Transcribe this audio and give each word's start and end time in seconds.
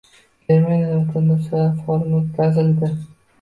Germaniyada 0.45 0.95
vatandoshlar 1.01 1.69
forumi 1.83 2.17
oʻtkazildi 2.23 2.91